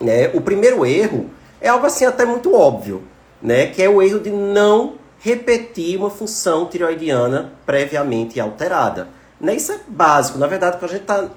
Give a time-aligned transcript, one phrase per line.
[0.00, 0.30] Né?
[0.32, 1.30] O primeiro erro
[1.60, 3.02] é algo assim até muito óbvio,
[3.42, 3.66] né?
[3.66, 9.08] que é o erro de não repetir uma função tireoidiana previamente alterada.
[9.40, 9.54] Né?
[9.54, 10.38] Isso é básico.
[10.38, 11.28] Na verdade, quando a gente está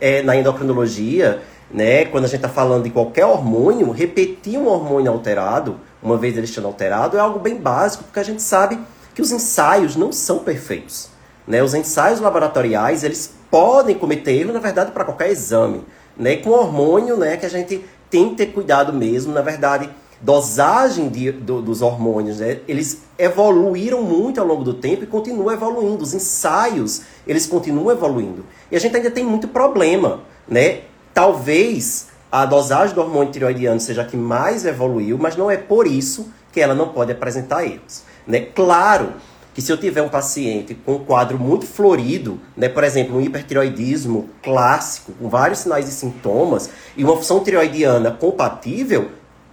[0.00, 5.10] é, na endocrinologia, né, quando a gente está falando de qualquer hormônio, repetir um hormônio
[5.10, 8.78] alterado, uma vez ele estando alterado, é algo bem básico, porque a gente sabe
[9.14, 11.08] que os ensaios não são perfeitos.
[11.46, 11.62] Né?
[11.62, 15.84] Os ensaios laboratoriais, eles podem cometer erro, na verdade, para qualquer exame.
[16.16, 16.36] Né?
[16.36, 19.88] Com hormônio, né, que a gente tem que ter cuidado mesmo, na verdade,
[20.20, 22.60] dosagem de, do, dos hormônios, né?
[22.68, 26.04] eles evoluíram muito ao longo do tempo e continuam evoluindo.
[26.04, 28.44] Os ensaios, eles continuam evoluindo.
[28.70, 30.82] E a gente ainda tem muito problema, né?
[31.14, 35.86] Talvez a dosagem do hormônio tiroidiano seja a que mais evoluiu, mas não é por
[35.86, 38.02] isso que ela não pode apresentar erros.
[38.26, 38.40] Né?
[38.40, 39.14] Claro
[39.54, 43.20] que se eu tiver um paciente com um quadro muito florido, né, por exemplo, um
[43.20, 49.10] hipertiroidismo clássico, com vários sinais e sintomas, e uma função tiroidiana compatível,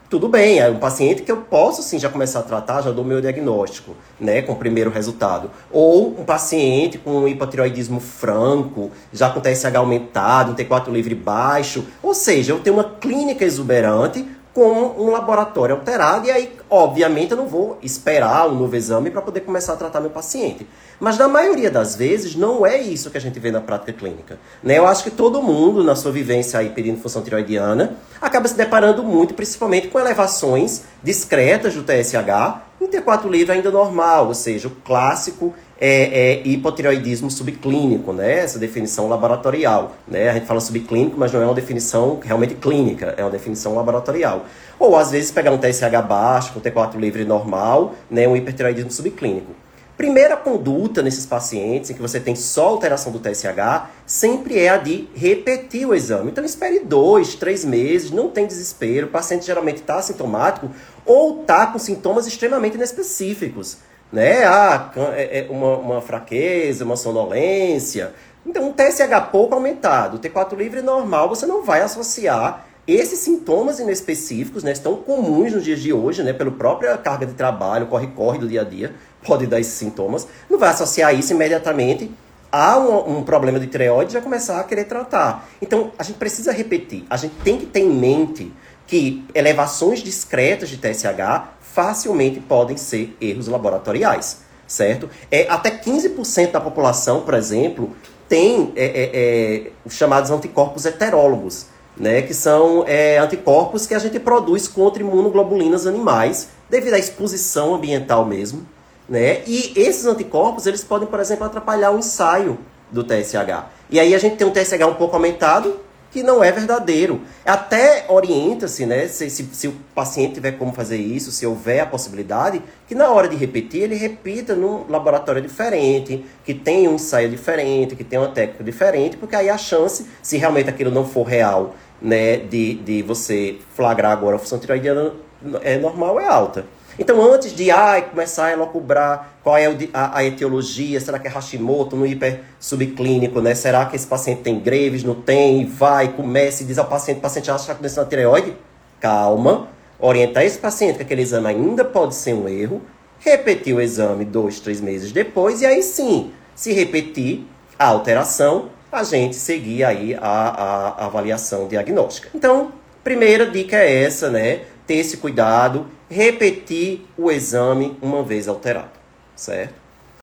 [0.09, 3.05] tudo bem, é um paciente que eu posso sim já começar a tratar, já dou
[3.05, 5.51] meu diagnóstico, né, com o primeiro resultado.
[5.71, 11.85] Ou um paciente com um hipotiroidismo franco, já com TSH aumentado, um T4 livre baixo,
[12.01, 17.37] ou seja, eu tenho uma clínica exuberante com um laboratório alterado, e aí, obviamente, eu
[17.37, 20.67] não vou esperar um novo exame para poder começar a tratar meu paciente.
[20.99, 24.37] Mas na maioria das vezes não é isso que a gente vê na prática clínica.
[24.61, 24.77] Né?
[24.77, 29.03] Eu acho que todo mundo, na sua vivência aí pedindo função tiroidiana, acaba se deparando
[29.03, 34.71] muito, principalmente com elevações discretas do TSH em T4 livre ainda normal, ou seja, o
[34.71, 38.39] clássico é, é, hipotireoidismo subclínico, né?
[38.39, 40.29] Essa definição laboratorial, né?
[40.29, 44.45] A gente fala subclínico, mas não é uma definição realmente clínica, é uma definição laboratorial.
[44.77, 48.27] Ou às vezes pegar um TSH baixo, com T4 livre normal, né?
[48.27, 49.53] Um hipertireoidismo subclínico.
[49.99, 54.77] Primeira conduta nesses pacientes em que você tem só alteração do TSH sempre é a
[54.77, 56.31] de repetir o exame.
[56.31, 59.07] Então espere dois, três meses, não tem desespero.
[59.07, 60.69] O paciente geralmente está sintomático
[61.09, 63.77] ou está com sintomas extremamente inespecíficos.
[64.13, 64.45] Né?
[64.45, 68.13] Ah, é, é uma, uma fraqueza, uma sonolência.
[68.45, 74.63] Então, um TSH pouco aumentado, T4 livre normal, você não vai associar esses sintomas inespecíficos,
[74.63, 78.47] né, estão comuns nos dias de hoje, né, pela própria carga de trabalho, corre-corre do
[78.47, 82.09] dia a dia, pode dar esses sintomas, não vai associar isso imediatamente
[82.51, 85.47] a um, um problema de tireoide e já começar a querer tratar.
[85.61, 88.51] Então, a gente precisa repetir, a gente tem que ter em mente
[88.89, 95.07] que elevações discretas de TSH facilmente podem ser erros laboratoriais, certo?
[95.29, 97.95] É, até 15% da população, por exemplo,
[98.27, 103.99] tem é, é, é, os chamados anticorpos heterólogos, né, que são é, anticorpos que a
[103.99, 108.65] gente produz contra imunoglobulinas animais, devido à exposição ambiental mesmo.
[109.07, 109.43] Né?
[109.45, 112.57] E esses anticorpos, eles podem, por exemplo, atrapalhar o ensaio
[112.91, 113.65] do TSH.
[113.91, 115.79] E aí a gente tem um TSH um pouco aumentado,
[116.11, 117.21] que não é verdadeiro.
[117.45, 121.85] Até orienta-se, né, se, se, se, o paciente tiver como fazer isso, se houver a
[121.85, 127.29] possibilidade, que na hora de repetir, ele repita num laboratório diferente, que tenha um ensaio
[127.29, 131.23] diferente, que tenha uma técnica diferente, porque aí a chance, se realmente aquilo não for
[131.23, 135.13] real, né, de, de você flagrar agora a função tiroidiana
[135.61, 136.65] é normal, é alta.
[136.99, 141.31] Então, antes de ai, começar a elocubrar qual é a, a, etiologia, será que é
[141.31, 143.55] Hashimoto no hiper subclínico, né?
[143.55, 145.65] Será que esse paciente tem Graves, não tem?
[145.65, 148.53] Vai, comece e diz ao paciente, o paciente acha que está doença na tireoide?
[148.99, 152.81] Calma, orientar esse paciente que aquele exame ainda pode ser um erro,
[153.19, 157.45] repetir o exame dois, três meses depois, e aí sim, se repetir
[157.77, 162.27] a alteração, a gente seguir aí a, a, a avaliação diagnóstica.
[162.35, 162.73] Então,
[163.05, 164.63] primeira dica é essa, né?
[164.89, 168.89] Ter esse cuidado, repetir o exame uma vez alterado,
[169.35, 169.75] certo?